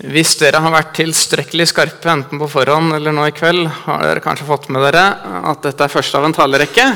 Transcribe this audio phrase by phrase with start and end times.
[0.00, 4.22] Hvis dere har vært tilstrekkelig skarpe enten på forhånd eller nå i kveld, har dere
[4.24, 5.02] kanskje fått med dere
[5.50, 6.86] at dette er første av en talerekke.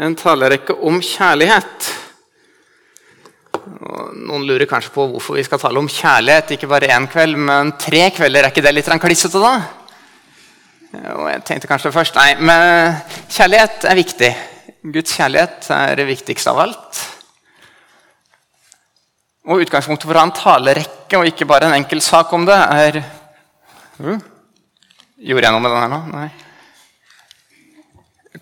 [0.00, 1.88] En talerekke om kjærlighet.
[4.16, 7.74] Noen lurer kanskje på hvorfor vi skal tale om kjærlighet ikke bare én kveld, men
[7.76, 8.46] tre kvelder.
[8.46, 9.52] Er ikke det litt klissete, da?
[11.18, 12.96] Og jeg tenkte kanskje først Nei, men
[13.28, 14.32] kjærlighet er viktig.
[14.96, 17.04] Guds kjærlighet er det viktigste av alt.
[19.46, 22.56] Og Utgangspunktet for å ha en talerekke og ikke bare en enkel sak om det,
[22.56, 22.98] er
[24.02, 24.16] uh,
[25.16, 26.00] Gjorde jeg noe med den her nå?
[26.12, 26.28] Nei.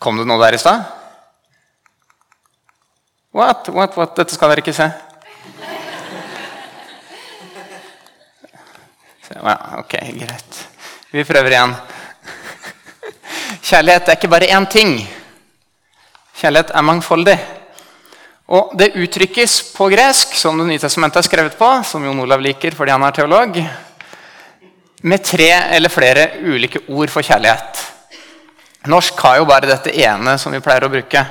[0.01, 0.81] Kom det noe der i stad?
[3.35, 3.69] What?
[3.69, 3.99] What?
[3.99, 4.15] What?
[4.17, 4.89] Dette skal dere ikke se.
[9.35, 10.59] Ja, ok, greit.
[11.13, 11.75] Vi prøver igjen.
[13.65, 14.97] Kjærlighet er ikke bare én ting.
[16.41, 17.37] Kjærlighet er mangfoldig.
[18.53, 22.41] Og det uttrykkes på gresk, som Det nye testamentet er skrevet på, som Jon Olav
[22.45, 23.57] liker fordi han er teolog,
[25.03, 27.81] med tre eller flere ulike ord for kjærlighet.
[28.87, 31.25] Norsk har jo bare dette ene som vi pleier å bruke.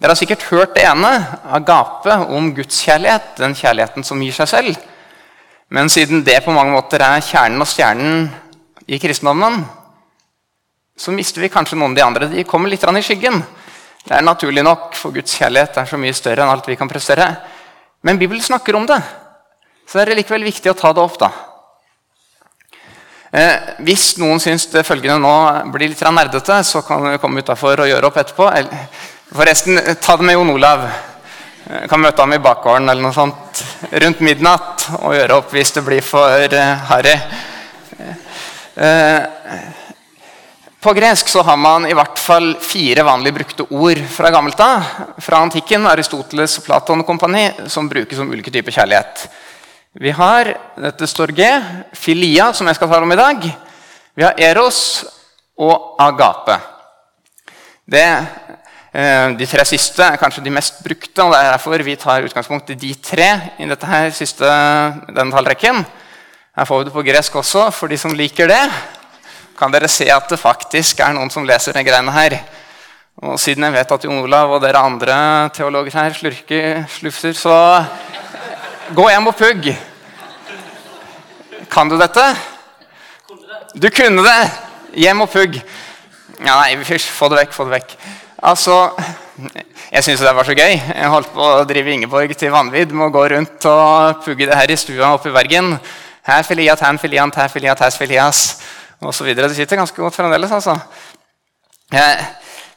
[0.00, 1.10] Dere har sikkert hørt det ene,
[1.48, 4.76] agape, om Guds kjærlighet, den kjærligheten som gir seg selv.
[5.72, 8.28] Men siden det på mange måter er kjernen og stjernen
[8.84, 9.62] i kristendommen,
[10.96, 12.28] så mister vi kanskje noen av de andre.
[12.36, 13.40] De kommer litt i skyggen.
[14.04, 16.90] Det er naturlig nok, for Guds kjærlighet er så mye større enn alt vi kan
[16.90, 17.30] prestere.
[18.04, 19.00] Men Bibelen snakker om det,
[19.88, 21.16] så det er likevel viktig å ta det opp.
[21.22, 21.30] da.
[23.34, 27.80] Eh, hvis noen syns det følgende nå blir litt nerdete, så kan vi komme utafor
[27.82, 28.50] og gjøre opp etterpå.
[29.34, 30.84] Forresten, ta det med Jon Olav.
[31.64, 33.64] Jeg eh, kan møte ham i bakgården eller noe sånt
[34.04, 37.16] rundt midnatt og gjøre opp hvis det blir for uh, harry.
[38.76, 39.18] Eh,
[40.84, 44.84] på gresk så har man i hvert fall fire vanlig brukte ord fra gammelt av.
[45.24, 49.22] Fra antikken, Aristoteles, Platon og kompani, som brukes om ulike typer kjærlighet.
[50.04, 50.50] Vi har
[50.84, 51.46] dette står G,
[51.96, 53.46] filia, som jeg skal tale om i dag.
[54.14, 54.80] Vi har eros
[55.56, 56.58] og agape.
[57.88, 58.08] Det,
[58.92, 62.26] eh, de tre siste er kanskje de mest brukte, og det er derfor vi tar
[62.28, 64.44] utgangspunkt i de tre i dette her siste,
[65.08, 65.80] denne tallrekken.
[66.54, 68.60] Her får vi det på gresk også, for de som liker det
[69.58, 72.38] kan dere se at det faktisk er noen som leser de greiene her.
[73.22, 75.16] Og siden jeg vet at Jon Olav og dere andre
[75.54, 77.56] teologer her slurker, slufser, så
[78.94, 79.70] gå hjem og pugg.
[81.70, 82.24] Kan du dette?
[83.74, 84.40] Du kunne det!
[84.94, 85.56] Hjem og pugg.
[86.38, 87.94] Ja, nei, fysj, få det vekk, få det vekk.
[88.44, 88.78] Altså,
[89.90, 90.74] Jeg syntes det var så gøy.
[90.78, 94.54] Jeg holdt på å drive Ingeborg til vanvidd med å gå rundt og pugge det
[94.54, 95.72] her i stua oppe i Bergen.
[96.26, 98.42] Her filiat, her filiant, her filiat, her filias
[99.06, 99.30] osv.
[99.36, 100.52] Det sitter ganske godt fremdeles.
[100.52, 100.78] altså.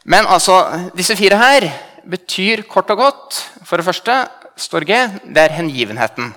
[0.06, 0.60] Men altså,
[0.96, 1.70] disse fire her
[2.08, 4.14] betyr kort og godt For det første
[4.58, 5.00] står G,
[5.36, 6.34] det er hengivenheten.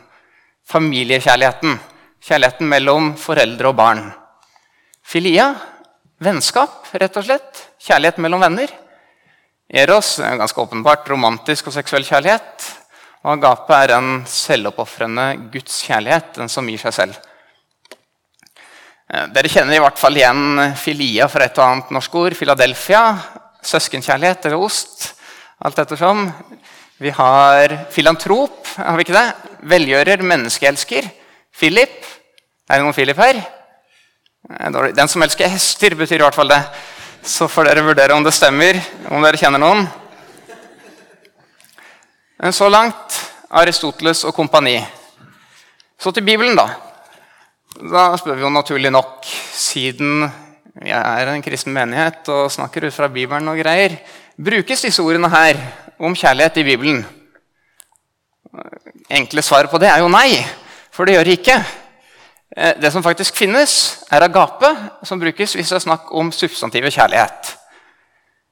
[0.68, 1.78] Familiekjærligheten.
[2.20, 4.02] Kjærligheten mellom foreldre og barn.
[5.06, 5.54] Filia
[6.20, 7.62] vennskap, rett og slett.
[7.80, 8.68] Kjærlighet mellom venner.
[9.70, 12.66] Eros er ganske åpenbart romantisk og seksuell kjærlighet.
[13.24, 17.18] Og agape er en selvoppofrende Guds kjærlighet, den som gir seg selv.
[19.10, 22.36] Eh, dere kjenner i hvert fall igjen filia fra et og annet norsk ord.
[22.38, 23.02] Philadelphia,
[23.66, 25.08] søskenkjærlighet eller ost.
[25.66, 26.28] Alt ettersom.
[27.00, 29.26] Vi har filantrop, har vi ikke det?
[29.72, 31.08] Velgjører, menneskeelsker.
[31.58, 32.04] Philip.
[32.70, 33.40] Er det noen Philip her?
[34.94, 36.60] Den som elsker hester, betyr i hvert fall det.
[37.26, 38.78] Så får dere vurdere om det stemmer,
[39.10, 39.88] om dere kjenner noen.
[42.54, 43.18] Så langt
[43.50, 44.78] Aristoteles og kompani.
[46.00, 46.89] Så til Bibelen, da.
[47.80, 49.24] Da spør vi jo naturlig nok,
[49.56, 50.26] siden
[50.84, 53.94] jeg er en kristen menighet og snakker ut fra Bibelen og greier,
[54.36, 55.56] brukes disse ordene her
[55.96, 56.98] om kjærlighet i Bibelen?
[59.08, 60.42] Enkle svaret på det er jo nei,
[60.92, 61.56] for det gjør det ikke.
[62.52, 63.78] Eh, det som faktisk finnes,
[64.12, 64.74] er agape,
[65.08, 67.54] som brukes hvis det er snakk om substantivet kjærlighet.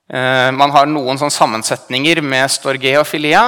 [0.08, 3.44] Eh, man har noen sammensetninger med storge og filia.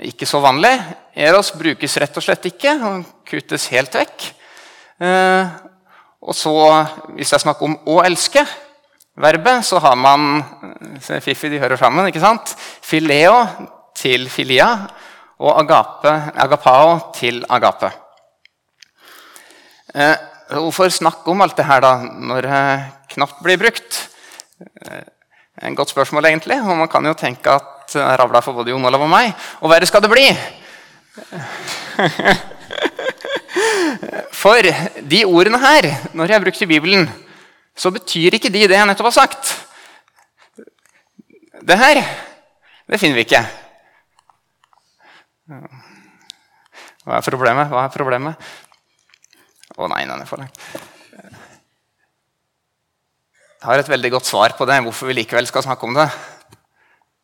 [0.00, 0.72] Ikke så vanlig.
[1.12, 4.32] Eros brukes rett og slett ikke og kuttes helt vekk.
[4.98, 5.46] Eh,
[6.22, 6.54] og så,
[7.14, 8.42] hvis jeg snakker om å elske,
[9.18, 10.44] verbet, så har man
[11.02, 12.06] Fifi, de hører sammen.
[12.06, 12.54] ikke sant?
[12.82, 13.46] Fileo
[13.98, 14.68] til filia
[15.38, 17.90] og agape, agapao til agape.
[19.94, 20.16] Eh,
[20.58, 22.62] hvorfor snakke om alt det her da, når det
[23.14, 24.08] knapt blir brukt?
[24.58, 25.06] Eh,
[25.62, 26.60] en godt spørsmål, egentlig.
[26.62, 29.32] Og man kan jo tenke at ravla for både Jon Olav og meg.
[29.62, 30.28] Og verre skal det bli!
[34.34, 34.62] For
[35.10, 37.08] de ordene her, når jeg brukte Bibelen,
[37.78, 39.54] så betyr ikke de det jeg nettopp har sagt.
[41.68, 42.02] Det her,
[42.88, 43.42] det finner vi ikke.
[47.04, 47.70] Hva er problemet?
[47.72, 48.48] Hva er problemet?
[49.78, 50.52] Å nei, den er for lang.
[53.58, 56.06] Jeg har et veldig godt svar på det, hvorfor vi likevel skal snakke om det.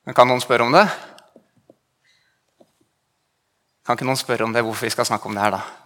[0.04, 0.84] Men kan noen spørre om det?
[3.86, 5.83] Kan ikke noen spørre om det, hvorfor vi skal snakke om det her, da?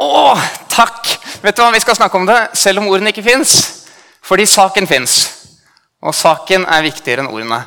[0.00, 0.32] Å,
[0.72, 1.10] takk!
[1.42, 3.52] Vet du hva, Vi skal snakke om det selv om ordene ikke fins.
[4.24, 5.16] Fordi saken fins.
[6.00, 7.60] Og saken er viktigere enn ordene.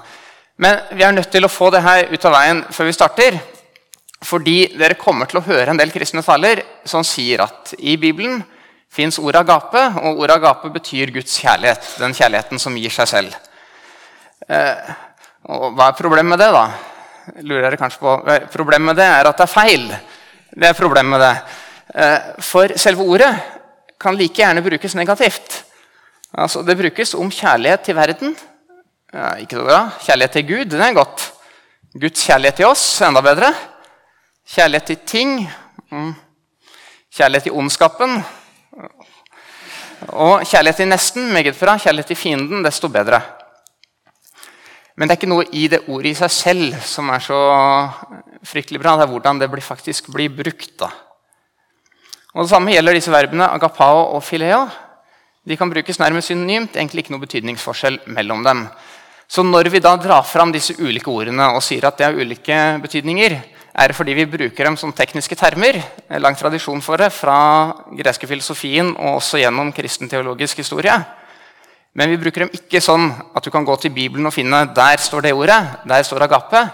[0.57, 3.37] Men vi er nødt til å få det her ut av veien før vi starter.
[4.23, 8.41] Fordi dere kommer til å høre en del kristne taler som sier at i Bibelen
[8.93, 11.95] fins ordet agape, og ordet agape betyr Guds kjærlighet.
[11.99, 13.35] Den kjærligheten som gir seg selv.
[14.47, 14.93] Eh,
[15.53, 16.65] og hva er problemet med det, da?
[17.43, 18.15] Lurer dere kanskje på.
[18.53, 19.85] Problemet med det er at det er feil.
[20.53, 21.35] Det er problemet med det.
[21.93, 23.29] Eh, for selve ordet
[24.01, 25.59] kan like gjerne brukes negativt.
[26.33, 28.33] Altså, det brukes om kjærlighet til verden.
[29.13, 29.81] Ja, ikke så bra.
[30.01, 31.27] Kjærlighet til Gud, det er godt.
[31.93, 33.51] Guds kjærlighet til oss, enda bedre.
[34.55, 35.35] Kjærlighet til ting.
[35.91, 36.15] Mm.
[37.13, 38.17] Kjærlighet til ondskapen.
[40.09, 41.77] Og kjærlighet til nesten, meget bra.
[41.77, 43.21] Kjærlighet til fienden, desto bedre.
[44.97, 47.39] Men det er ikke noe i det ordet i seg selv som er så
[48.45, 48.97] fryktelig bra.
[48.97, 50.79] Det er hvordan det faktisk blir brukt.
[50.79, 50.89] da.
[52.33, 54.63] Og Det samme gjelder disse verbene agapao og filea.
[55.45, 56.75] De kan brukes nærmest synonymt.
[56.75, 58.67] egentlig ikke noe betydningsforskjell mellom dem.
[59.27, 62.79] Så når vi da drar fram disse ulike ordene og sier at det har ulike
[62.81, 63.37] betydninger,
[63.75, 65.81] er det fordi vi bruker dem som tekniske termer.
[66.09, 70.93] Lang tradisjon for det fra greske filosofien og også gjennom kristen teologisk historie.
[71.93, 74.97] Men vi bruker dem ikke sånn at du kan gå til Bibelen og finne der
[74.97, 75.61] står det ordet.
[75.85, 76.69] Der står agape.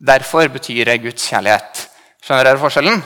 [0.00, 1.88] Derfor betyr det Guds kjærlighet.
[2.22, 3.02] Skjønner dere forskjellen?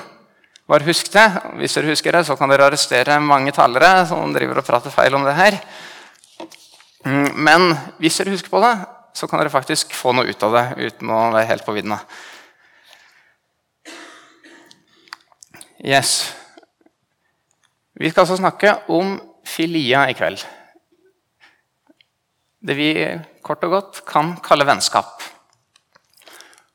[0.69, 1.27] Bare husk det.
[1.57, 5.15] Hvis dere husker det, så kan dere arrestere mange talere som driver og prater feil
[5.17, 5.57] om det her.
[7.09, 7.71] Mm, men
[8.03, 8.75] hvis dere husker på det,
[9.17, 11.97] så kan dere faktisk få noe ut av det uten å være helt på vidne.
[15.81, 16.35] Yes.
[17.97, 19.17] Vi skal altså snakke om
[19.49, 20.45] filia i kveld.
[22.61, 22.93] Det vi
[23.47, 25.23] kort og godt kan kalle vennskap.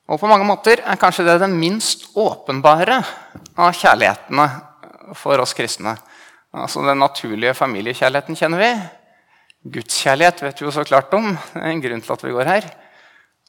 [0.09, 3.03] Og på mange måter er kanskje det den minst åpenbare
[3.57, 4.47] av kjærlighetene
[5.17, 5.95] for oss kristne.
[6.53, 8.71] Altså Den naturlige familiekjærligheten kjenner vi.
[9.73, 11.31] Gudskjærlighet vet vi jo så klart om.
[11.33, 12.69] Det er en grunn til at vi går her.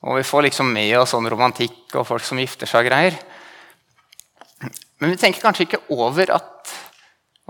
[0.04, 3.18] Og vi får liksom med oss sånn romantikk og folk som gifter seg og greier.
[5.00, 6.74] Men vi tenker kanskje ikke over at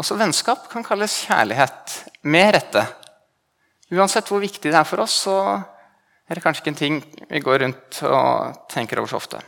[0.00, 2.00] også vennskap kan kalles kjærlighet.
[2.26, 2.86] Med rette.
[3.94, 5.36] Uansett hvor viktig det er for oss, så
[6.24, 9.42] er det kanskje ikke en ting vi går rundt og tenker over så ofte.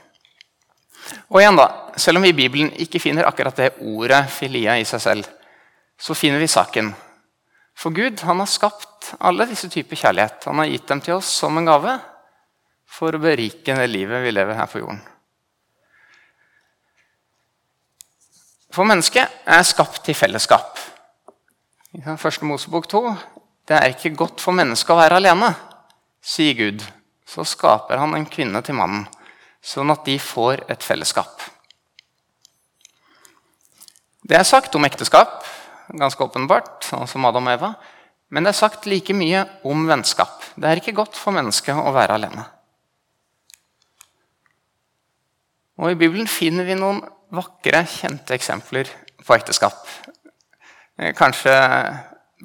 [1.30, 4.84] Og igjen da, Selv om vi i Bibelen ikke finner akkurat det ordet filia i
[4.84, 5.28] seg selv,
[5.96, 6.90] så finner vi saken.
[7.76, 10.44] For Gud han har skapt alle disse typer kjærlighet.
[10.44, 11.96] Han har gitt dem til oss som en gave
[12.86, 15.00] for å berike det livet vi lever her på jorden.
[18.72, 20.76] For mennesket er skapt til fellesskap.
[21.96, 23.02] I første Mosebok 2
[23.66, 25.48] det er ikke godt for mennesket å være alene,
[26.22, 26.84] sier Gud.
[27.26, 29.06] Så skaper han en kvinne til mannen,
[29.66, 31.42] sånn at de får et fellesskap.
[34.26, 35.44] Det er sagt om ekteskap,
[35.94, 37.72] ganske åpenbart, sånn som Adam og Eva.
[38.34, 40.42] Men det er sagt like mye om vennskap.
[40.58, 42.46] Det er ikke godt for mennesket å være alene.
[45.76, 47.02] Og I Bibelen finner vi noen
[47.36, 48.90] vakre, kjente eksempler
[49.22, 49.78] på ekteskap.
[50.96, 51.54] Eh, kanskje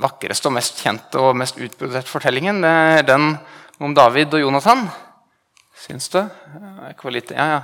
[0.01, 3.33] vakreste og mest kjente og mest utbroderte fortellingen det er den
[3.81, 4.85] om David og Jonathan.
[5.81, 6.19] Syns du?
[6.99, 7.61] Kvalitet ja, ja.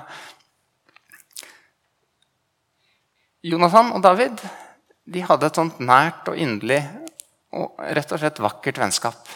[3.46, 4.42] Jonathan og David
[5.08, 6.82] de hadde et sånt nært og inderlig
[7.56, 9.30] og rett og slett vakkert vennskap.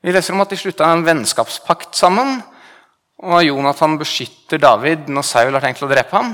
[0.00, 2.38] Vi leser om at de slutta en vennskapspakt sammen.
[3.20, 6.30] Og Jonathan beskytter David når Saul har tenkt å drepe ham.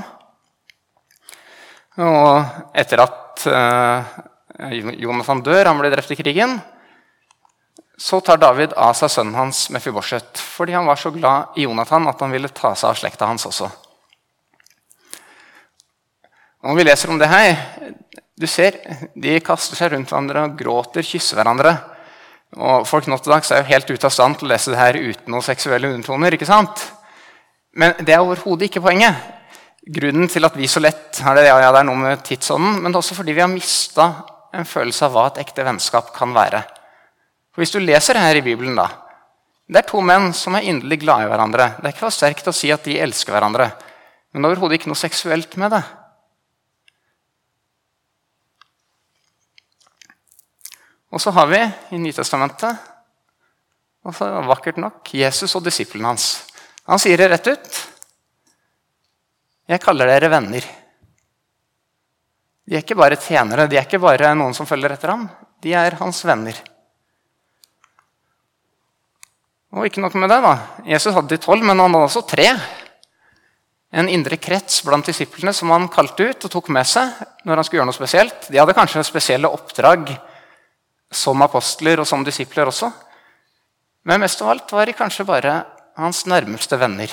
[1.97, 4.13] Og etter at uh,
[5.01, 6.59] Jonathan dør, han blir drept i krigen,
[7.97, 12.07] så tar David av seg sønnen hans Mefibosjet fordi han var så glad i Jonathan
[12.11, 13.69] at han ville ta seg av slekta hans også.
[16.61, 17.55] Og når vi leser om det her,
[18.37, 18.77] du ser,
[19.15, 21.73] De kaster seg rundt hverandre og gråter, kysser hverandre.
[22.57, 24.79] Og Folk nå til dags er jo helt ute av stand til å lese det
[24.81, 26.33] her uten noen seksuelle undertoner.
[26.33, 26.85] ikke sant?
[27.73, 29.33] Men det er overhodet ikke poenget
[29.87, 32.81] grunnen til at vi så lett har det, ja, ja, det er noe med tidsånden,
[32.83, 34.09] men også fordi vi har mista
[34.53, 36.63] en følelse av hva et ekte vennskap kan være.
[37.57, 38.85] For Hvis du leser her i Bibelen, da
[39.65, 41.65] Det er to menn som er inderlig glad i hverandre.
[41.79, 43.65] Det er ikke for sterkt å si at de elsker hverandre,
[44.31, 45.81] men det er overhodet ikke noe seksuelt med det.
[51.09, 51.63] Og så har vi
[51.97, 52.85] i Nytestamentet,
[54.05, 56.29] og så vakkert nok, Jesus og disiplene hans.
[56.85, 57.81] Han sier det rett ut.
[59.67, 60.71] Jeg kaller dere venner.
[62.69, 65.27] De er ikke bare tjenere, de er ikke bare noen som følger etter ham.
[65.59, 66.76] De er hans venner.
[69.75, 70.41] Og ikke nok med det.
[70.43, 70.53] da.
[70.87, 72.47] Jesus hadde de tolv, men han hadde også tre.
[73.91, 77.11] En indre krets blant disiplene som han kalte ut og tok med seg.
[77.43, 78.49] når han skulle gjøre noe spesielt.
[78.51, 80.11] De hadde kanskje spesielle oppdrag
[81.11, 82.91] som apostler og som disipler også.
[84.07, 85.63] Men mest av alt var de kanskje bare
[85.97, 87.11] hans nærmeste venner.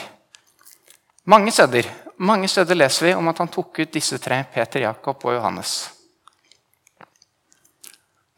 [1.27, 5.25] Mange steder, mange steder leser vi om at han tok ut disse tre, Peter, Jakob
[5.25, 5.73] og Johannes.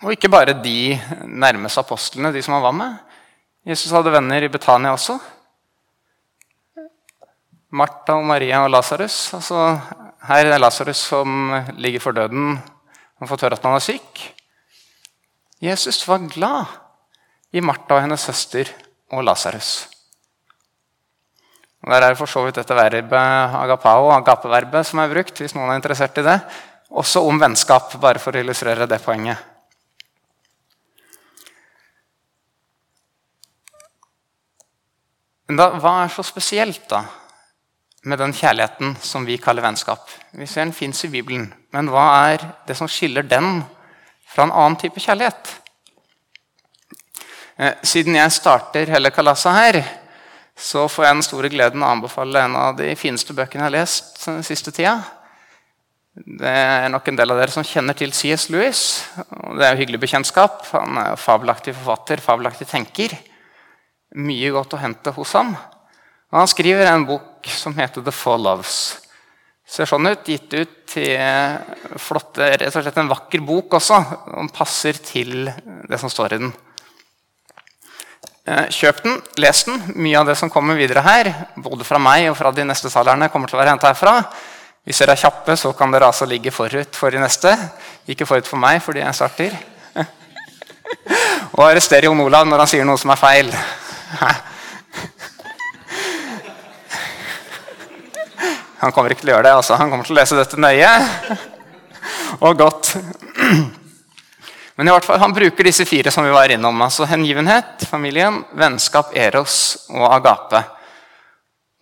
[0.05, 0.95] Og ikke bare de
[1.25, 3.06] nærmeste apostlene, de som han var med.
[3.67, 5.17] Jesus hadde venner i Betania også.
[7.75, 9.17] Martha og Maria og Lasarus.
[9.35, 9.59] Altså,
[10.29, 12.55] her er Lasarus som ligger for døden
[13.19, 14.23] og får høre at han er syk.
[15.63, 16.77] Jesus var glad
[17.51, 18.71] i Martha og hennes søster
[19.11, 19.89] og Lasarus.
[21.87, 23.19] Der er for så vidt dette verbet
[23.55, 25.39] agapao, agapeverbet, som er brukt.
[25.39, 26.41] hvis noen er interessert i det.
[26.91, 29.56] Også om vennskap, bare for å illustrere det poenget.
[35.47, 37.05] Men da, hva er så spesielt da
[38.07, 40.11] med den kjærligheten som vi kaller vennskap?
[40.35, 43.61] Vi ser den fins i Bibelen, men hva er det som skiller den
[44.27, 45.53] fra en annen type kjærlighet?
[47.57, 49.79] Eh, siden jeg starter hele kalaset her,
[50.57, 53.77] så får jeg den store gleden å anbefale en av de fineste bøkene jeg har
[53.79, 54.99] lest den siste tida.
[56.17, 58.49] Det er nok en del av dere som kjenner til C.S.
[58.49, 58.83] Lewis.
[59.21, 60.63] Det er jo hyggelig bekjentskap.
[60.73, 63.13] Han er fabelaktig forfatter, fabelaktig tenker.
[64.17, 65.53] Mye godt å hente hos ham.
[66.33, 68.97] Og han skriver en bok som heter 'The Four Loves'.
[69.67, 70.27] Ser sånn ut.
[70.27, 71.19] Gitt ut til
[71.99, 73.99] flotte, rett og slett en vakker bok også.
[74.31, 75.51] Som passer til
[75.89, 76.53] det som står i den.
[78.47, 79.81] Eh, kjøp den, les den.
[79.99, 83.29] Mye av det som kommer videre her, både fra meg og fra de neste salerne,
[83.29, 84.21] kommer til å være henta herfra.
[84.87, 87.51] Hvis dere er kjappe, så kan dere altså ligge forut for de neste.
[88.07, 89.57] Ikke forut for meg, fordi jeg starter.
[91.57, 93.51] og arrester Jon Olav når han sier noe som er feil.
[98.83, 99.57] Han kommer ikke til å gjøre det.
[99.57, 99.75] altså.
[99.81, 100.91] Han kommer til å lese dette nøye
[102.45, 102.85] og godt.
[104.77, 106.83] Men i hvert fall, han bruker disse fire som vi var innom.
[106.85, 109.55] altså Hengivenhet, familien, vennskap, eros
[109.89, 110.61] og agape.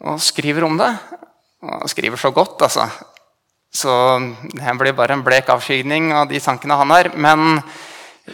[0.06, 0.92] Og skriver om det.
[1.64, 2.86] Og skriver så godt, altså.
[3.74, 3.90] Så
[4.54, 7.10] det blir bare en blek avskygning av de tankene han har.
[7.18, 7.58] Men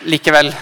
[0.05, 0.53] likevel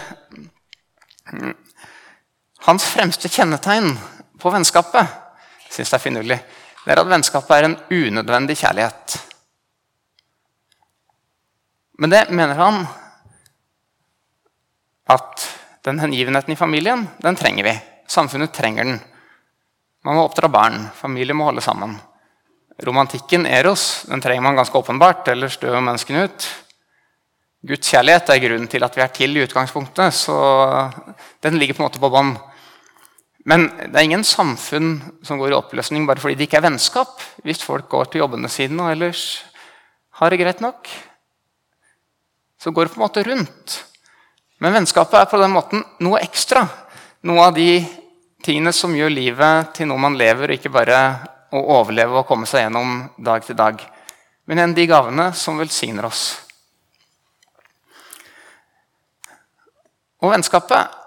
[2.67, 3.93] Hans fremste kjennetegn
[4.38, 5.07] på vennskapet
[5.69, 6.38] synes jeg er finurlig.
[6.85, 9.19] Det er at vennskapet er en unødvendig kjærlighet.
[11.99, 12.83] Men det mener han
[15.11, 15.47] at
[15.85, 17.75] den hengivenheten i familien, den trenger vi.
[18.09, 19.00] Samfunnet trenger den.
[20.05, 20.87] Man må oppdra barn.
[20.95, 21.97] Familie må holde sammen.
[22.87, 26.49] Romantikken, eros, den trenger man ganske åpenbart, ellers dør menneskene ut.
[27.67, 30.37] Guds kjærlighet er grunnen til at vi er til i utgangspunktet, så
[31.43, 32.37] den ligger på en måte på bånn.
[33.49, 37.14] Men det er ingen samfunn som går i oppløsning bare fordi det ikke er vennskap.
[37.47, 39.23] Hvis folk går til jobbene sine og ellers
[40.21, 40.90] har det greit nok,
[42.61, 43.78] så går det på en måte rundt.
[44.61, 46.67] Men vennskapet er på den måten noe ekstra.
[47.25, 47.81] Noe av de
[48.45, 50.99] tingene som gjør livet til noe man lever, og ikke bare
[51.55, 53.81] å overleve og komme seg gjennom dag til dag.
[54.50, 56.26] Men en de gavene som velsigner oss.
[60.19, 60.99] Og vennskapet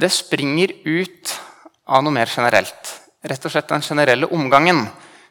[0.00, 1.36] det springer ut
[1.90, 2.94] av noe mer generelt.
[3.26, 4.86] Rett og slett den generelle omgangen.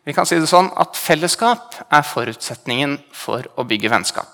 [0.06, 4.32] Vi kan si det sånn at Fellesskap er forutsetningen for å bygge vennskap.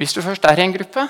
[0.00, 1.06] Hvis du først er i en gruppe,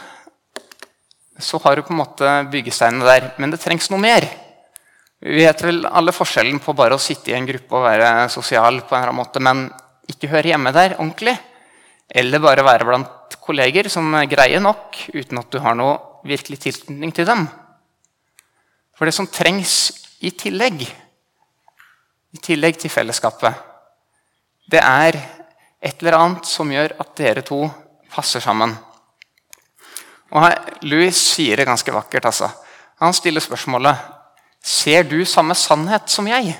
[1.42, 3.28] så har du på en måte byggesteinene der.
[3.40, 4.26] Men det trengs noe mer.
[5.23, 8.82] Vi vet vel alle forskjellen på bare å sitte i en gruppe og være sosial,
[8.82, 9.68] på en eller annen måte, men
[10.11, 11.37] ikke høre hjemme der ordentlig.
[12.12, 17.12] Eller bare være blant kolleger som greier nok uten at du har noe virkelig tilknytning
[17.14, 17.47] til dem.
[18.97, 19.76] For det som trengs
[20.23, 20.85] i tillegg,
[22.33, 23.55] i tillegg til fellesskapet,
[24.71, 25.19] det er
[25.83, 27.64] et eller annet som gjør at dere to
[28.12, 28.76] passer sammen.
[30.33, 32.31] Og her, Louis sier det ganske vakkert.
[32.31, 32.49] Altså.
[33.02, 33.97] Han stiller spørsmålet
[34.62, 36.55] Ser du samme sannhet som jeg?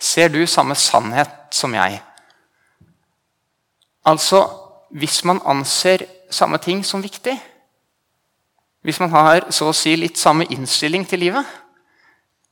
[0.00, 2.02] Ser du samme sannhet som jeg?
[4.04, 4.42] Altså,
[4.92, 7.34] hvis man anser samme ting som viktig
[8.84, 11.46] Hvis man har så å si litt samme innstilling til livet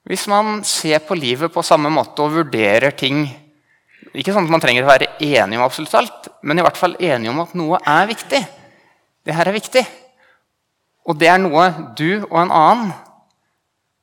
[0.08, 3.26] Hvis man ser på livet på samme måte og vurderer ting
[4.12, 6.98] ikke sånn at man trenger å være enig om absolutt alt, men i hvert fall
[7.00, 8.40] enig om at noe er viktig.
[9.24, 9.82] Det her er viktig.
[11.08, 11.64] Og det er noe
[11.96, 12.92] du og en annen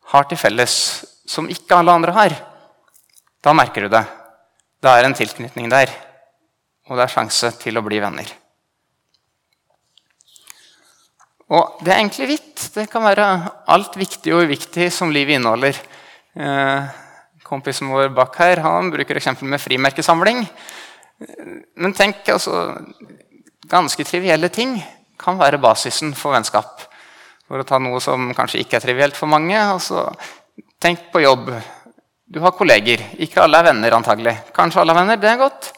[0.09, 0.73] har til felles
[1.29, 2.35] som ikke alle andre har.
[3.45, 4.03] Da merker du det.
[4.81, 5.91] Det er en tilknytning der,
[6.87, 8.31] og det er sjanse til å bli venner.
[11.49, 12.65] Og det er egentlig hvitt.
[12.75, 13.27] Det kan være
[13.73, 15.79] alt viktig og uviktig som livet inneholder.
[16.37, 16.99] Eh,
[17.49, 20.43] kompisen vår bak her han bruker eksempel med frimerkesamling.
[21.75, 22.77] Men tenk, altså
[23.69, 24.79] Ganske trivielle ting
[25.19, 26.85] kan være basisen for vennskap.
[27.45, 29.57] For å ta noe som kanskje ikke er trivielt for mange.
[29.57, 30.07] Altså,
[30.81, 31.51] tenk på jobb.
[32.25, 33.03] Du har kolleger.
[33.21, 34.33] Ikke alle er venner, antagelig.
[34.55, 35.21] Kanskje alle er venner.
[35.21, 35.69] Det er godt.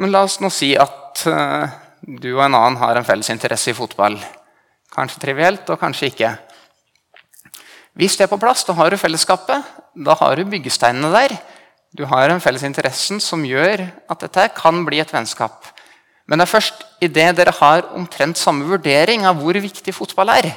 [0.00, 1.64] Men la oss nå si at uh,
[2.02, 4.18] du og en annen har en felles interesse i fotball.
[4.92, 6.32] Kanskje trivielt, og kanskje ikke.
[7.96, 9.64] Hvis det er på plass, da har du fellesskapet.
[9.96, 11.36] Da har du byggesteinene der.
[11.92, 15.66] Du har en felles interessen som gjør at dette kan bli et vennskap.
[16.24, 20.48] Men det er først idet dere har omtrent samme vurdering av hvor viktig fotball er,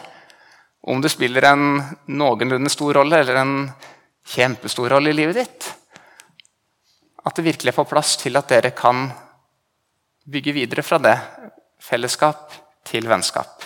[0.86, 1.66] om det spiller en
[2.08, 3.56] noenlunde stor rolle eller en
[4.36, 5.70] kjempestor rolle i livet ditt,
[7.26, 9.10] at det virkelig er på plass til at dere kan
[10.30, 11.18] bygge videre fra det.
[11.82, 12.54] Fellesskap
[12.86, 13.65] til vennskap.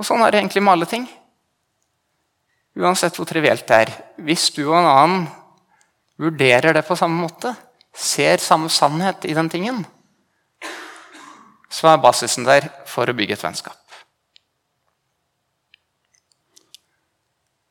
[0.00, 1.04] Og Sånn er det egentlig med alle ting.
[2.80, 3.90] Uansett hvor trivielt det er.
[4.24, 5.26] Hvis du og en annen
[6.20, 7.52] vurderer det på samme måte,
[7.92, 9.82] ser samme sannhet i den tingen,
[11.70, 13.76] så er basisen der for å bygge et vennskap.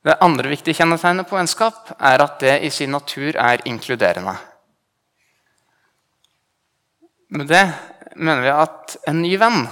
[0.06, 4.38] Det andre viktige kjennetegnet på vennskap er at det i sin natur er inkluderende.
[7.36, 7.66] Med det
[8.16, 9.66] mener vi at en ny venn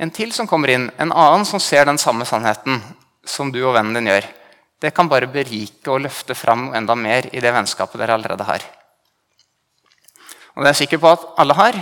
[0.00, 2.80] en til som kommer inn, en annen som ser den samme sannheten
[3.26, 4.26] som du og vennen din gjør.
[4.80, 8.64] Det kan bare berike og løfte fram enda mer i det vennskapet dere allerede har.
[10.56, 11.76] Og det er jeg sikker på at alle har,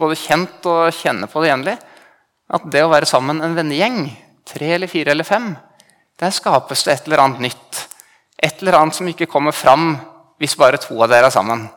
[0.00, 1.74] både kjent og kjenner på det jevnlig,
[2.50, 4.00] at det å være sammen en vennegjeng,
[4.48, 5.52] tre eller fire eller fem,
[6.20, 7.82] der skapes det et eller annet nytt.
[8.40, 9.92] Et eller annet som ikke kommer fram
[10.40, 11.68] hvis bare to av dere er sammen.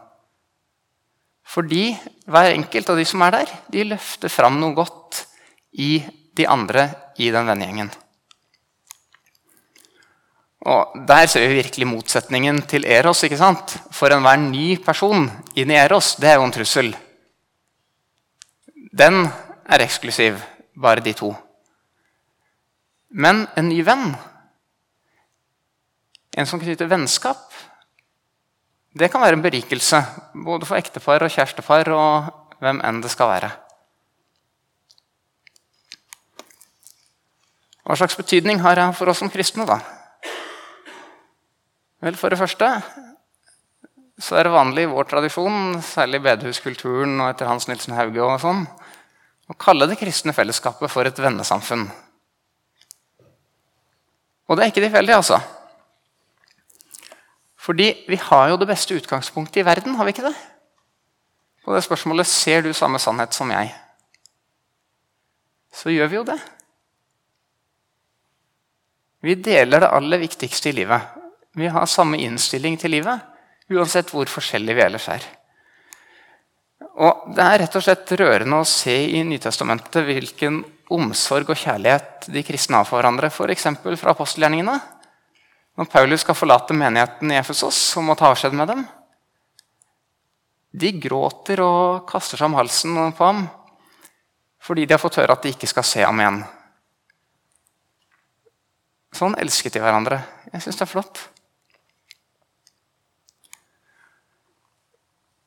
[1.44, 1.92] Fordi
[2.32, 5.26] hver enkelt av de som er der, de løfter fram noe godt
[5.74, 6.04] i
[6.38, 7.92] de andre i den vennegjengen.
[10.64, 13.24] Og Der ser vi virkelig motsetningen til Eros.
[13.24, 13.78] ikke sant?
[13.92, 16.96] For enhver ny person inn i Eros, det er jo en trussel.
[18.94, 19.28] Den
[19.66, 20.40] er eksklusiv,
[20.76, 21.36] bare de to.
[23.10, 24.16] Men en ny venn,
[26.38, 27.52] en som knytter vennskap,
[28.94, 30.00] det kan være en berikelse.
[30.34, 32.32] Både for ektepar og kjærestepar og
[32.62, 33.52] hvem enn det skal være.
[37.84, 39.80] Hva slags betydning har det for oss som kristne, da?
[42.04, 42.70] Vel, For det første
[44.24, 48.22] så er det vanlig i vår tradisjon, særlig i bedehuskulturen og etter Hans Nilsen Hauge,
[48.22, 48.62] og sånn,
[49.50, 51.88] å kalle det kristne fellesskapet for et vennesamfunn.
[54.48, 55.42] Og det er ikke tilfeldig, altså.
[57.64, 60.36] Fordi vi har jo det beste utgangspunktet i verden, har vi ikke det?
[61.64, 63.76] På det spørsmålet 'Ser du samme sannhet som jeg?'
[65.74, 66.40] Så gjør vi jo det.
[69.24, 71.02] Vi deler det aller viktigste i livet.
[71.56, 73.22] Vi har samme innstilling til livet,
[73.72, 75.26] uansett hvor forskjellige vi ellers er.
[76.94, 80.60] Og Det er rett og slett rørende å se i Nytestamentet hvilken
[80.94, 83.70] omsorg og kjærlighet de kristne har for hverandre, f.eks.
[84.02, 84.76] fra apostelgjerningene.
[85.80, 88.84] Når Paulus skal forlate menigheten i Efesos og må ta avskjed med dem.
[90.74, 93.46] De gråter og kaster seg om halsen på ham
[94.64, 96.38] fordi de har fått høre at de ikke skal se ham igjen.
[99.14, 100.18] Sånn elsket de hverandre.
[100.50, 101.22] Jeg syns det er flott.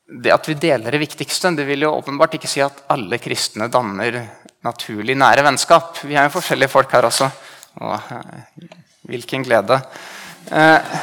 [0.06, 3.66] Det at vi deler det viktigste, det vil jo åpenbart ikke si at alle kristne
[3.66, 4.20] danner
[4.66, 5.98] naturlig nære vennskap.
[6.06, 7.26] Vi er jo forskjellige folk her også.
[7.82, 8.12] Åh,
[9.10, 9.80] hvilken glede.
[10.46, 10.94] Eh,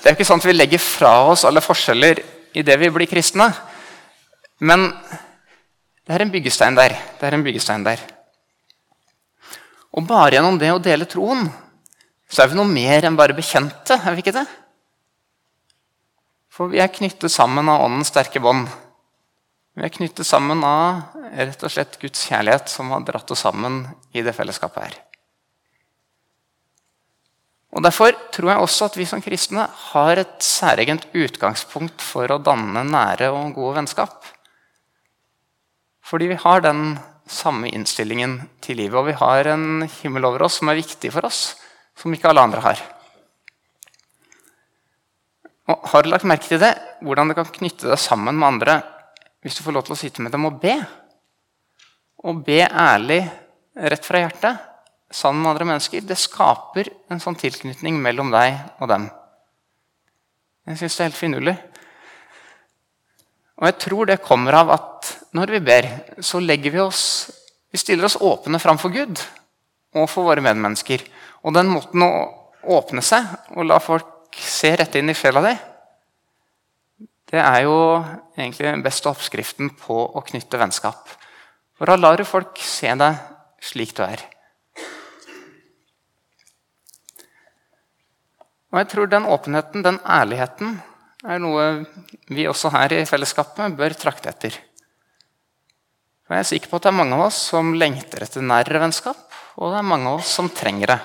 [0.00, 2.24] det er jo ikke sånn at vi legger fra oss alle forskjeller
[2.56, 3.52] i det vi blir kristne.
[4.64, 4.88] Men
[6.02, 6.96] det er en byggestein der.
[7.20, 8.00] Det er en byggestein der.
[9.92, 11.46] Og bare gjennom det å dele troen
[12.32, 13.98] så er vi noe mer enn bare bekjente.
[13.98, 14.46] er vi ikke det?
[16.52, 18.70] For vi er knyttet sammen av åndens sterke bånd.
[19.76, 23.86] Vi er knyttet sammen av rett og slett Guds kjærlighet som har dratt oss sammen
[24.16, 24.98] i det fellesskapet her.
[27.72, 32.40] Og Derfor tror jeg også at vi som kristne har et særegent utgangspunkt for å
[32.40, 34.28] danne nære og gode vennskap.
[36.04, 36.98] Fordi vi har den
[37.28, 38.98] samme innstillingen til livet.
[38.98, 41.54] Og vi har en himmel over oss som er viktig for oss,
[41.98, 42.82] som ikke alle andre har.
[45.70, 46.72] Og har du lagt merke til det?
[47.04, 48.80] Hvordan det kan knytte deg sammen med andre
[49.42, 50.74] hvis du får lov til å sitte med dem og be?
[52.22, 53.24] Og be ærlig,
[53.74, 54.60] rett fra hjertet,
[55.10, 56.04] sammen med andre mennesker.
[56.06, 59.08] Det skaper en sånn tilknytning mellom deg og dem.
[60.70, 61.56] Jeg syns det er helt finurlig.
[63.58, 64.91] Og jeg tror det kommer av at
[65.32, 65.88] når vi ber,
[66.20, 67.04] så legger vi oss
[67.72, 69.20] Vi stiller oss åpne framfor Gud
[69.96, 71.00] og for våre medmennesker.
[71.40, 72.10] Og den måten å
[72.68, 75.52] åpne seg og la folk se rett inn i sjela di,
[77.32, 77.76] det er jo
[78.36, 81.08] egentlig den beste oppskriften på å knytte vennskap.
[81.80, 83.22] For da lar du folk se deg
[83.64, 84.20] slik du er.
[88.72, 90.76] Og jeg tror den åpenheten, den ærligheten,
[91.24, 91.64] er noe
[92.28, 94.60] vi også her i fellesskapet bør trakte etter.
[96.32, 98.80] For Jeg er sikker på at det er mange av oss som lengter etter nærere
[98.80, 99.18] vennskap,
[99.60, 100.96] og det er mange av oss som trenger det.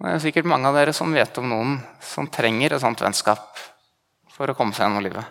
[0.00, 3.60] Det er sikkert mange av dere som vet om noen som trenger et sånt vennskap
[4.32, 5.28] for å komme seg gjennom livet.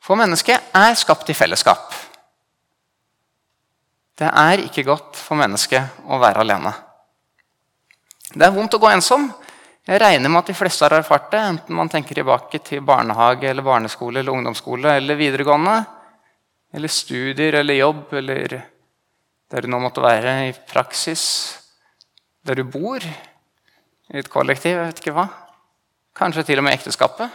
[0.00, 1.92] For mennesket er skapt i fellesskap.
[4.16, 6.72] Det er ikke godt for mennesket å være alene.
[8.32, 9.28] Det er vondt å gå ensom.
[9.84, 13.50] Jeg regner med at de fleste har erfart det, enten man tenker tilbake til barnehage,
[13.50, 15.74] eller barneskole, eller ungdomsskole eller videregående,
[16.72, 18.54] eller studier eller jobb, eller
[19.52, 21.26] der du nå måtte være i praksis,
[22.48, 25.28] der du bor, i et kollektiv, jeg vet ikke hva.
[26.16, 27.28] Kanskje til og med ekteskapet.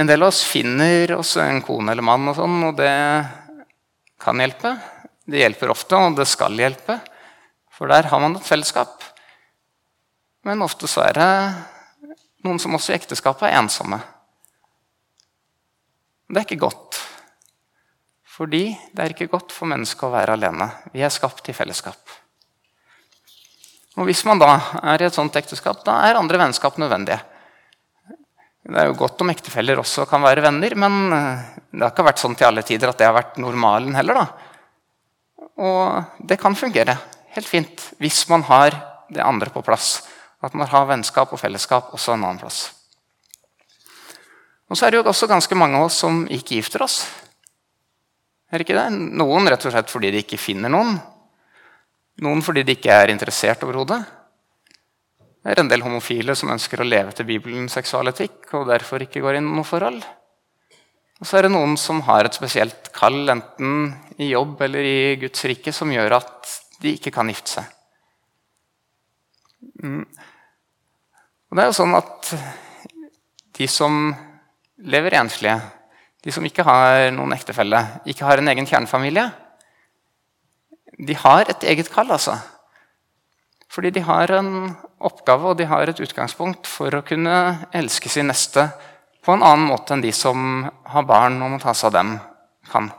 [0.00, 2.92] En del av oss finner oss en kone eller mann, og sånn, og det
[4.22, 4.78] kan hjelpe.
[5.28, 7.02] Det hjelper ofte, og det skal hjelpe,
[7.72, 9.02] for der har man et fellesskap.
[10.44, 11.30] Men ofte så er det
[12.44, 14.00] noen som også i ekteskapet er ensomme.
[16.32, 16.98] Det er ikke godt.
[18.32, 20.68] Fordi det er ikke godt for mennesket å være alene.
[20.94, 22.00] Vi er skapt i fellesskap.
[24.00, 27.20] Og Hvis man da er i et sånt ekteskap, da er andre vennskap nødvendige.
[28.62, 32.06] Det er jo godt om ektefeller også kan være venner, men eh, det har ikke
[32.06, 34.22] vært sånn til alle tider at det har vært normalen heller.
[34.22, 34.26] da.
[35.66, 36.94] Og det kan fungere
[37.36, 38.76] helt fint hvis man har
[39.12, 40.02] det andre på plass.
[40.42, 42.64] At man har vennskap og fellesskap også en annen plass.
[44.72, 47.02] Og så er det jo også ganske mange av oss som ikke gifter oss.
[48.50, 48.88] Er det ikke det?
[49.20, 50.96] Noen rett og slett fordi de ikke finner noen.
[52.24, 54.00] Noen fordi de ikke er interessert overhodet.
[55.42, 59.22] Det er en del homofile som ønsker å leve til Bibelens seksualetikk og derfor ikke
[59.24, 60.02] går inn i noe forhold.
[61.22, 65.00] Og så er det noen som har et spesielt kall, enten i jobb eller i
[65.22, 67.70] Guds rike, som gjør at de ikke kan gifte seg.
[69.82, 70.04] Mm.
[71.50, 72.32] Og det er jo sånn at
[73.58, 74.10] de som
[74.82, 75.58] lever enslige,
[76.22, 79.26] de som ikke har noen ektefelle, ikke har en egen kjernefamilie,
[81.02, 82.36] de har et eget kall, altså.
[83.72, 88.28] Fordi de har en oppgave og de har et utgangspunkt for å kunne elske sin
[88.30, 88.68] neste
[89.22, 92.12] på en annen måte enn de som har barn og må ta seg av dem,
[92.70, 92.90] kan.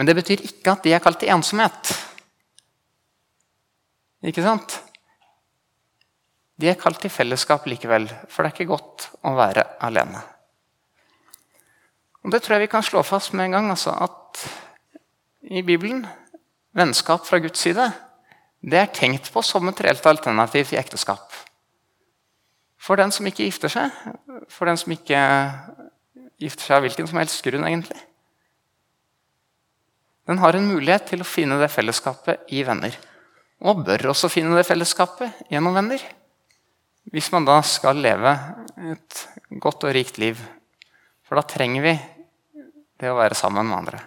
[0.00, 1.90] Men det betyr ikke at de er kalt til ensomhet.
[4.24, 4.78] Ikke sant?
[6.56, 10.24] De er kalt til fellesskap likevel, for det er ikke godt å være alene.
[12.24, 13.70] Og Det tror jeg vi kan slå fast med en gang.
[13.76, 14.40] Altså, at
[15.52, 16.06] i Bibelen
[16.72, 17.92] vennskap fra Guds side
[18.64, 21.28] det er tenkt på som et reelt alternativ til ekteskap.
[22.80, 23.92] For den som ikke gifter seg,
[24.48, 25.20] for den som ikke
[26.40, 28.00] gifter seg av hvilken som helst grunn, egentlig.
[30.30, 32.94] Den har en mulighet til å finne det fellesskapet i venner.
[33.66, 36.00] Og bør også finne det fellesskapet gjennom venner.
[37.10, 38.32] Hvis man da skal leve
[38.94, 39.26] et
[39.58, 40.38] godt og rikt liv
[41.30, 41.92] for da trenger vi
[42.98, 43.98] det å være sammen med andre.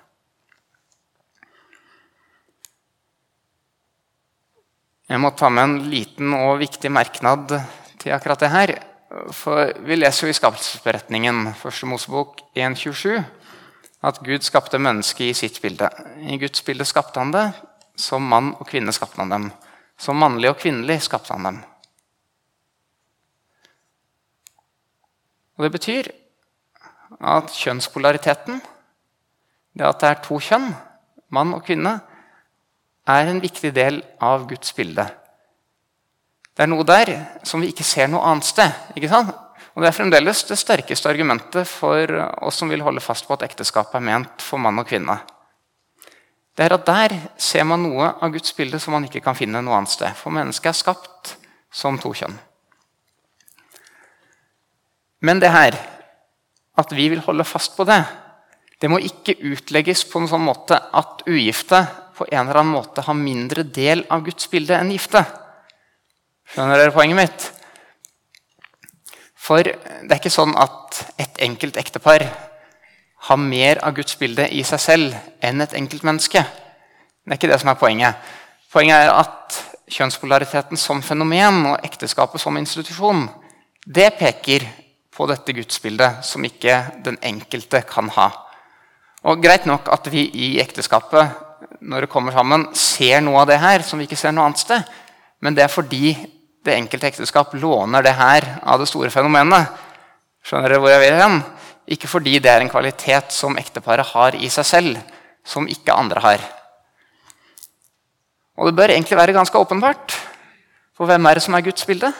[5.07, 7.53] Jeg må ta med en liten og viktig merknad
[8.01, 8.73] til akkurat det her.
[9.31, 13.23] For Vi leser jo i skapelsesberetningen, første Mosebok 1.27,
[14.03, 15.87] at Gud skapte mennesket i sitt bilde.
[16.27, 17.45] I Guds bilde skapte han det.
[17.95, 19.51] Som mann og kvinne skapte han dem.
[19.97, 21.61] Som mannlig og kvinnelig skapte han dem.
[25.57, 26.09] Og Det betyr
[27.21, 28.61] at kjønnspolariteten,
[29.77, 30.73] det at det er to kjønn,
[31.29, 31.99] mann og kvinne,
[33.07, 35.05] er en viktig del av Guds bilde.
[36.53, 37.13] Det er noe der
[37.47, 38.71] som vi ikke ser noe annet sted.
[38.95, 39.31] ikke sant?
[39.73, 42.09] Og Det er fremdeles det sterkeste argumentet for
[42.45, 45.17] oss som vil holde fast på at ekteskapet er ment for mann og kvinne.
[46.53, 49.61] Det er at Der ser man noe av Guds bilde som man ikke kan finne
[49.61, 50.13] noe annet sted.
[50.13, 51.35] For mennesket er skapt
[51.73, 52.37] som to kjønn.
[55.21, 55.73] Men det her
[56.77, 58.03] at vi vil holde fast på det,
[58.81, 61.79] det må ikke utlegges på en sånn måte at ugifte
[62.17, 65.23] på en eller annen måte har mindre del av Guds bilde enn gifte.
[66.53, 67.62] Skjønner dere poenget mitt?
[69.43, 72.23] For det er ikke sånn at et enkelt ektepar
[73.27, 76.43] har mer av Guds bilde i seg selv enn et enkelt menneske.
[77.23, 78.31] Det er ikke det som er poenget.
[78.71, 79.59] Poenget er at
[79.93, 83.27] kjønnspolariteten som fenomen og ekteskapet som institusjon
[83.83, 84.63] det peker
[85.13, 88.29] på dette gudsbildet som ikke den enkelte kan ha.
[89.27, 93.59] Og Greit nok at vi i ekteskapet når det kommer sammen, ser noe av det
[93.59, 94.87] her som vi ikke ser noe annet sted.
[95.43, 96.13] Men det er fordi
[96.63, 99.71] det enkelte ekteskap låner det her av det store fenomenet.
[100.43, 101.39] Skjønner dere hvor jeg vil hen?
[101.91, 104.99] Ikke fordi det er en kvalitet som ekteparet har i seg selv,
[105.43, 106.45] som ikke andre har.
[108.55, 110.15] Og det bør egentlig være ganske åpenbart.
[110.95, 112.13] For hvem er det som er Guds bilde?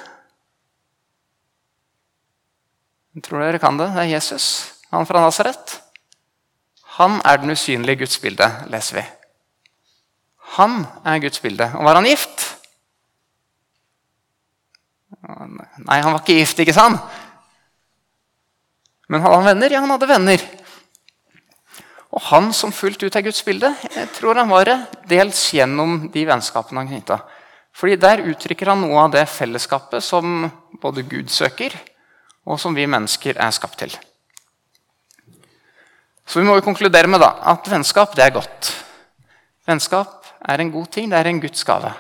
[3.24, 3.92] Tror dere kan det?
[3.94, 5.78] Det er Jesus, han fra Nasaret.
[6.98, 9.04] Han er den usynlige Guds bilde, leser vi.
[10.58, 11.70] Han er Guds bilde.
[11.78, 12.53] Og var han gift?
[15.24, 17.00] Nei, han var ikke gift, ikke sant?
[19.08, 19.72] Men hadde han venner?
[19.72, 20.44] Ja, han hadde venner.
[22.14, 24.78] Og han som fullt ut er Guds bilde, jeg tror han var det
[25.10, 27.22] dels gjennom de vennskapene han knytta.
[27.74, 30.46] Fordi Der uttrykker han noe av det fellesskapet som
[30.82, 31.74] både Gud søker,
[32.46, 33.96] og som vi mennesker er skapt til.
[36.28, 38.70] Så vi må jo konkludere med da, at vennskap det er godt.
[39.68, 41.10] Vennskap er en god ting.
[41.10, 41.92] Det er en Guds gave.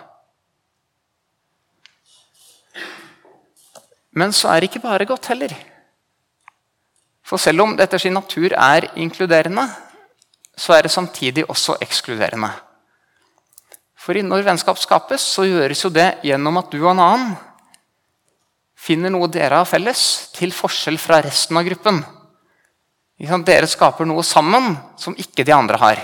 [4.13, 5.53] Men så er det ikke bare godt heller.
[7.23, 9.65] For selv om det etter sin natur er inkluderende,
[10.57, 12.51] så er det samtidig også ekskluderende.
[13.97, 17.35] For når vennskap skapes, så gjøres jo det gjennom at du og en annen
[18.83, 22.01] finner noe dere har felles, til forskjell fra resten av gruppen.
[23.47, 26.01] Dere skaper noe sammen som ikke de andre har.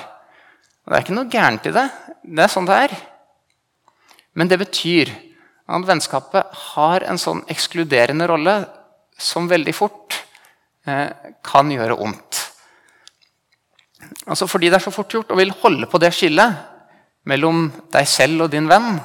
[0.85, 1.87] Og Det er ikke noe gærent i det.
[2.23, 2.93] Det er sånn det er.
[4.33, 5.11] Men det betyr
[5.69, 8.55] at vennskapet har en sånn ekskluderende rolle
[9.19, 10.15] som veldig fort
[10.87, 11.09] eh,
[11.45, 12.39] kan gjøre vondt.
[14.29, 16.57] Altså fordi det er så fort gjort og vil holde på det skillet
[17.29, 18.95] mellom deg selv og din venn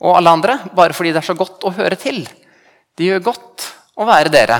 [0.00, 2.22] og alle andre, bare fordi det er så godt å høre til.
[2.96, 3.66] Det gjør godt
[4.00, 4.56] å være dere.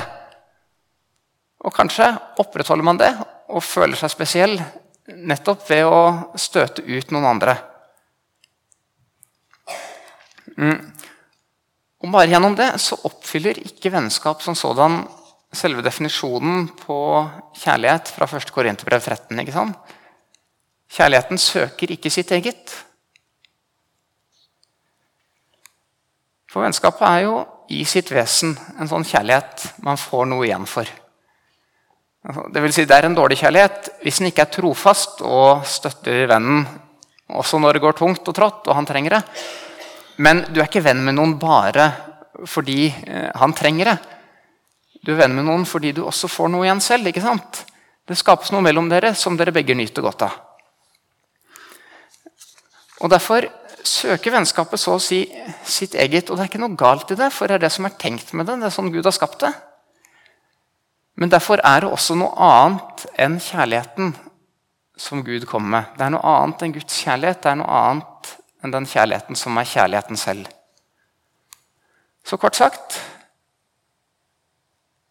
[1.64, 3.10] Og kanskje opprettholder man det
[3.50, 4.58] og føler seg spesiell
[5.10, 6.02] nettopp ved å
[6.38, 7.56] støte ut noen andre.
[10.60, 10.78] Mm.
[12.00, 15.02] Og bare gjennom det så oppfyller ikke vennskap som sådan
[15.52, 16.96] selve definisjonen på
[17.60, 18.52] kjærlighet fra 1.
[18.54, 19.40] Korinterbrev 13.
[19.42, 19.96] ikke sant?
[20.90, 22.72] Kjærligheten søker ikke sitt eget.
[26.50, 27.36] For vennskapet er jo
[27.70, 30.88] i sitt vesen en sånn kjærlighet man får noe igjen for.
[32.26, 35.62] Altså, det, vil si, det er en dårlig kjærlighet hvis den ikke er trofast og
[35.68, 36.66] støtter vennen
[37.30, 39.22] også når det går tungt og trått og han trenger det.
[40.20, 41.88] Men du er ikke venn med noen bare
[42.48, 43.96] fordi eh, han trenger det.
[45.04, 47.08] Du er venn med noen fordi du også får noe igjen selv.
[47.08, 47.64] ikke sant?
[48.08, 50.36] Det skapes noe mellom dere som dere begge nyter godt av.
[53.00, 53.48] Og Derfor
[53.86, 55.22] søker vennskapet så å si
[55.64, 56.28] sitt eget.
[56.28, 58.34] Og det er ikke noe galt i det, for det er det som er tenkt
[58.36, 58.58] med det.
[58.60, 59.52] Det er sånn Gud har skapt det.
[61.20, 64.14] Men derfor er det også noe annet enn kjærligheten
[65.00, 65.96] som Gud kommer med.
[65.96, 67.40] Det er noe annet enn Guds kjærlighet.
[67.40, 68.09] Det er noe annet
[68.62, 70.48] enn den kjærligheten som er kjærligheten selv.
[72.24, 73.00] Så kort sagt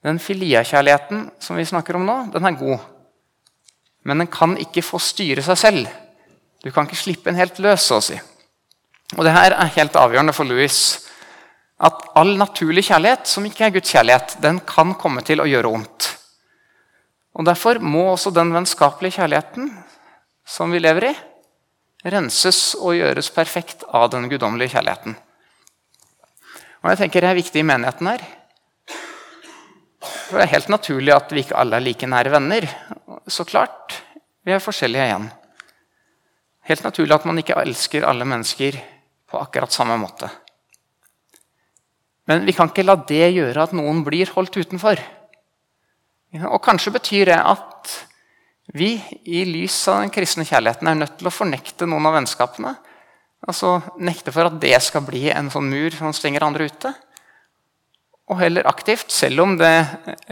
[0.04, 2.80] Den filia-kjærligheten som vi snakker om nå, den er god.
[4.08, 5.90] Men den kan ikke få styre seg selv.
[6.64, 8.16] Du kan ikke slippe den helt løs, så å si.
[9.18, 10.78] Og det her er helt avgjørende for Louis
[11.80, 15.72] at all naturlig kjærlighet, som ikke er Guds kjærlighet, den kan komme til å gjøre
[15.72, 16.10] vondt.
[17.40, 19.70] Og Derfor må også den vennskapelige kjærligheten
[20.48, 21.14] som vi lever i,
[22.06, 25.18] renses og gjøres perfekt av den guddommelige kjærligheten.
[26.80, 28.24] Og jeg tenker Det er viktig i menigheten her.
[30.00, 32.68] For Det er helt naturlig at vi ikke alle er like nære venner.
[33.28, 34.02] Så klart.
[34.46, 35.32] Vi er forskjellige igjen.
[36.70, 38.78] Helt naturlig at man ikke elsker alle mennesker
[39.30, 40.30] på akkurat samme måte.
[42.30, 45.02] Men vi kan ikke la det gjøre at noen blir holdt utenfor.
[46.46, 48.09] Og Kanskje betyr det at
[48.74, 52.76] vi i lys av den kristne kjærligheten er nødt til å fornekte noen av vennskapene.
[53.48, 56.92] Altså Nekte for at det skal bli en sånn mur som stenger andre ute.
[58.30, 59.74] Og heller aktivt, selv om det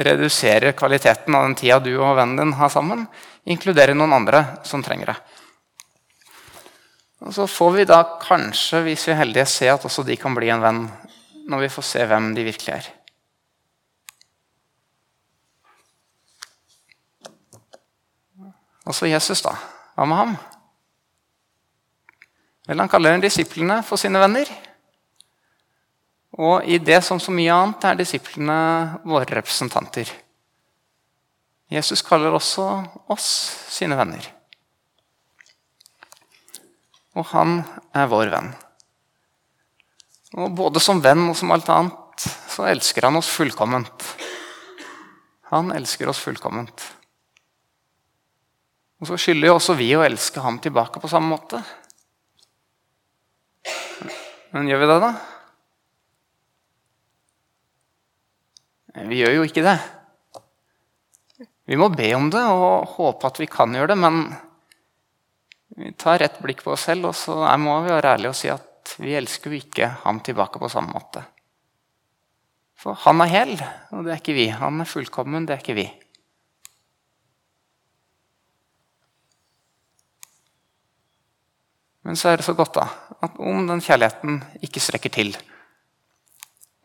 [0.06, 3.08] reduserer kvaliteten av den tida du og vennen din har sammen,
[3.50, 5.18] inkludere noen andre som trenger det.
[7.26, 10.38] Og Så får vi da kanskje, hvis vi er heldige, se at også de kan
[10.38, 10.86] bli en venn
[11.50, 12.92] når vi får se hvem de virkelig er.
[18.88, 19.52] Og så Jesus, da.
[19.98, 20.38] Hva med ham?
[22.68, 24.48] Vel, Han kaller disiplene for sine venner.
[26.38, 28.58] Og i det som så mye annet er disiplene
[29.08, 30.10] våre representanter.
[31.72, 32.68] Jesus kaller også
[33.12, 33.28] oss
[33.74, 34.24] sine venner.
[37.18, 37.60] Og han
[37.98, 38.52] er vår venn.
[40.38, 44.06] Og både som venn og som alt annet så elsker han oss fullkomment.
[45.52, 46.84] Han elsker oss fullkomment.
[48.98, 51.62] Og så skylder jo også vi å elske ham tilbake på samme måte.
[54.56, 55.12] Men gjør vi det, da?
[59.08, 59.78] Vi gjør jo ikke det.
[61.68, 64.22] Vi må be om det og håpe at vi kan gjøre det, men
[65.78, 68.50] vi tar rett blikk på oss selv, og så må vi være ærlige og si
[68.50, 71.22] at vi elsker jo ikke ham tilbake på samme måte.
[72.78, 73.54] For han er hel,
[73.92, 74.48] og det er ikke vi.
[74.54, 75.88] Han er fullkommen, det er ikke vi.
[82.08, 82.86] Men så er det så godt da,
[83.20, 85.34] at om den kjærligheten ikke strekker til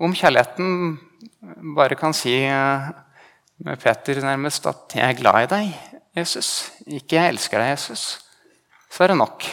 [0.03, 0.97] Om kjærligheten
[1.77, 2.89] bare kan si eh,
[3.63, 5.75] med Peter nærmest at 'jeg er glad i deg,
[6.17, 8.19] Jesus', ikke 'jeg elsker deg, Jesus',
[8.91, 9.45] så er det nok.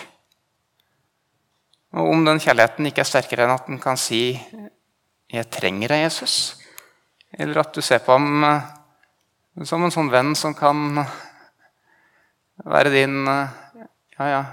[1.93, 4.41] Og om den kjærligheten ikke er sterkere enn at den kan si
[5.29, 6.55] 'Jeg trenger deg, Jesus'.
[7.33, 8.61] Eller at du ser på ham eh,
[9.65, 11.05] som en sånn venn som kan
[12.65, 13.47] være din eh,
[14.19, 14.43] Ja, ja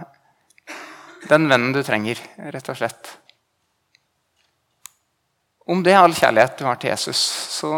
[1.26, 2.20] Den vennen du trenger,
[2.54, 3.08] rett og slett.
[5.66, 7.18] Om det er all kjærlighet du har til Jesus,
[7.58, 7.72] så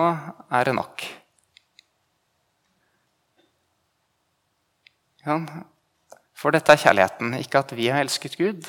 [0.53, 1.05] er det nok.
[5.25, 5.39] Ja,
[6.37, 8.69] for dette er kjærligheten, ikke at vi har elsket Gud,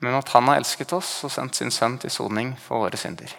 [0.00, 3.32] men at han har elsket oss og sendt sin sønn til soning for våre synder.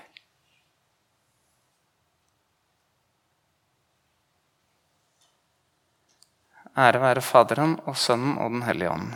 [6.77, 9.15] Ære være Faderen og Sønnen og Den hellige ånd,